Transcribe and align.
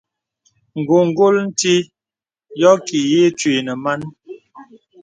Ǹgùngùl 0.81 1.35
nti 1.49 1.73
yɔ 2.61 2.71
ki 2.85 2.99
yə̀ 3.11 3.27
ǐ 3.29 3.33
twi 3.37 3.53
nə̀ 3.65 3.75
man. 3.83 4.01